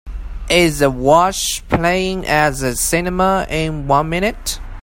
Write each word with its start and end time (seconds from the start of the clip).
Is 0.49 0.79
The 0.79 0.89
Wash 0.89 1.61
playing 1.67 2.25
at 2.25 2.55
the 2.55 2.75
cinema 2.75 3.45
in 3.47 3.85
one 3.87 4.09
minute 4.09 4.59